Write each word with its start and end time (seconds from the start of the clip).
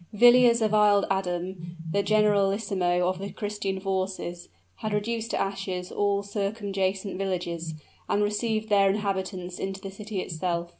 Villiers 0.13 0.63
of 0.63 0.73
Isle 0.73 1.05
Adam, 1.11 1.77
the 1.91 2.01
generalissimo 2.01 3.07
of 3.07 3.19
the 3.19 3.29
Christian 3.31 3.79
forces, 3.79 4.49
had 4.77 4.93
reduced 4.93 5.29
to 5.29 5.37
ashes 5.39 5.91
all 5.91 6.23
circumjacent 6.23 7.19
villages, 7.19 7.75
and 8.09 8.23
received 8.23 8.69
their 8.69 8.89
inhabitants 8.89 9.59
into 9.59 9.79
the 9.79 9.91
city 9.91 10.19
itself. 10.19 10.69